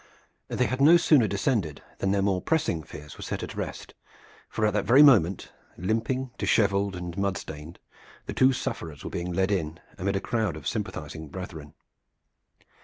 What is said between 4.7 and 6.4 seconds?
that very moment, limping,